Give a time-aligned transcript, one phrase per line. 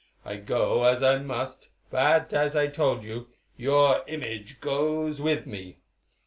[0.25, 5.77] I go, as I must, but, as I told you, your image goes with me.